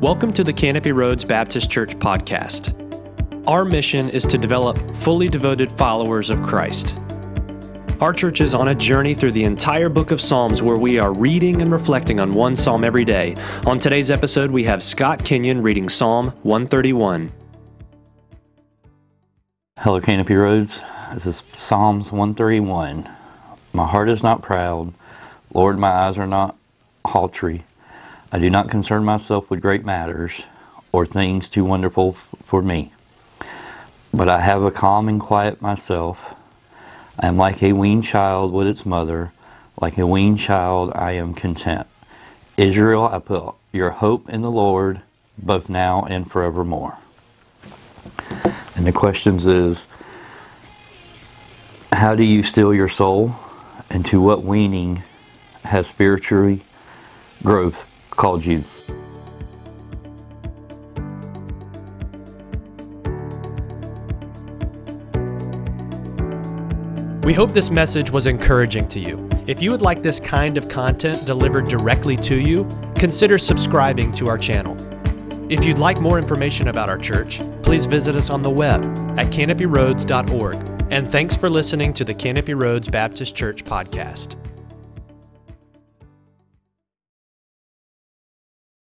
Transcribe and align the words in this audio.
Welcome 0.00 0.30
to 0.34 0.44
the 0.44 0.52
Canopy 0.52 0.92
Roads 0.92 1.24
Baptist 1.24 1.70
Church 1.70 1.96
podcast. 1.96 2.74
Our 3.48 3.64
mission 3.64 4.10
is 4.10 4.24
to 4.24 4.36
develop 4.36 4.94
fully 4.94 5.30
devoted 5.30 5.72
followers 5.72 6.28
of 6.28 6.42
Christ. 6.42 6.98
Our 8.02 8.12
church 8.12 8.42
is 8.42 8.52
on 8.52 8.68
a 8.68 8.74
journey 8.74 9.14
through 9.14 9.32
the 9.32 9.44
entire 9.44 9.88
book 9.88 10.10
of 10.10 10.20
Psalms 10.20 10.60
where 10.60 10.76
we 10.76 10.98
are 10.98 11.14
reading 11.14 11.62
and 11.62 11.72
reflecting 11.72 12.20
on 12.20 12.32
one 12.32 12.56
psalm 12.56 12.84
every 12.84 13.06
day. 13.06 13.36
On 13.64 13.78
today's 13.78 14.10
episode, 14.10 14.50
we 14.50 14.64
have 14.64 14.82
Scott 14.82 15.24
Kenyon 15.24 15.62
reading 15.62 15.88
Psalm 15.88 16.26
131. 16.42 17.32
Hello, 19.78 19.98
Canopy 20.02 20.34
Roads. 20.34 20.78
This 21.14 21.24
is 21.24 21.42
Psalms 21.54 22.12
131. 22.12 23.08
My 23.72 23.86
heart 23.86 24.10
is 24.10 24.22
not 24.22 24.42
proud. 24.42 24.92
Lord, 25.54 25.78
my 25.78 25.88
eyes 25.88 26.18
are 26.18 26.26
not 26.26 26.54
haughty. 27.06 27.64
I 28.32 28.40
do 28.40 28.50
not 28.50 28.68
concern 28.68 29.04
myself 29.04 29.48
with 29.48 29.60
great 29.60 29.84
matters 29.84 30.42
or 30.90 31.06
things 31.06 31.48
too 31.48 31.64
wonderful 31.64 32.14
for 32.44 32.60
me. 32.60 32.92
But 34.12 34.28
I 34.28 34.40
have 34.40 34.62
a 34.62 34.70
calm 34.72 35.08
and 35.08 35.20
quiet 35.20 35.62
myself. 35.62 36.34
I 37.18 37.28
am 37.28 37.36
like 37.36 37.62
a 37.62 37.72
weaned 37.72 38.04
child 38.04 38.52
with 38.52 38.66
its 38.66 38.84
mother. 38.84 39.32
Like 39.80 39.96
a 39.96 40.06
weaned 40.06 40.40
child, 40.40 40.90
I 40.94 41.12
am 41.12 41.34
content. 41.34 41.86
Israel, 42.56 43.04
I 43.04 43.18
put 43.20 43.54
your 43.72 43.90
hope 43.90 44.28
in 44.28 44.42
the 44.42 44.50
Lord, 44.50 45.02
both 45.38 45.68
now 45.68 46.02
and 46.04 46.30
forevermore. 46.30 46.98
And 48.74 48.86
the 48.86 48.92
questions 48.92 49.46
is, 49.46 49.86
how 51.92 52.14
do 52.14 52.24
you 52.24 52.42
still 52.42 52.74
your 52.74 52.88
soul? 52.88 53.36
And 53.88 54.04
to 54.06 54.20
what 54.20 54.42
weaning 54.42 55.02
has 55.64 55.86
spiritually 55.86 56.62
growth 57.42 57.86
called 58.16 58.44
you? 58.44 58.62
We 67.26 67.34
hope 67.34 67.50
this 67.50 67.70
message 67.70 68.10
was 68.10 68.28
encouraging 68.28 68.86
to 68.88 69.00
you. 69.00 69.28
If 69.48 69.60
you 69.60 69.72
would 69.72 69.82
like 69.82 70.00
this 70.02 70.20
kind 70.20 70.56
of 70.56 70.68
content 70.68 71.26
delivered 71.26 71.66
directly 71.66 72.16
to 72.18 72.36
you, 72.36 72.68
consider 72.94 73.36
subscribing 73.36 74.12
to 74.14 74.28
our 74.28 74.38
channel. 74.38 74.76
If 75.50 75.64
you'd 75.64 75.78
like 75.78 76.00
more 76.00 76.18
information 76.18 76.68
about 76.68 76.88
our 76.88 76.98
church, 76.98 77.40
please 77.62 77.84
visit 77.84 78.16
us 78.16 78.30
on 78.30 78.42
the 78.42 78.50
web 78.50 78.84
at 79.18 79.26
canopyroads.org. 79.32 80.56
And 80.92 81.06
thanks 81.08 81.36
for 81.36 81.50
listening 81.50 81.92
to 81.94 82.04
the 82.04 82.14
Canopy 82.14 82.54
Roads 82.54 82.88
Baptist 82.88 83.34
Church 83.34 83.64
podcast. 83.64 84.36